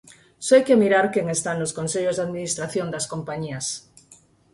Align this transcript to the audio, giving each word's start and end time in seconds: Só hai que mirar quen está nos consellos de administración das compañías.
Só 0.45 0.53
hai 0.55 0.63
que 0.67 0.79
mirar 0.83 1.05
quen 1.13 1.27
está 1.31 1.51
nos 1.55 1.75
consellos 1.77 2.15
de 2.15 2.25
administración 2.27 2.87
das 2.93 3.09
compañías. 3.13 3.65